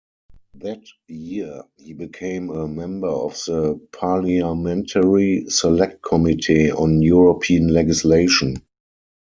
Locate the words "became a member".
1.93-3.07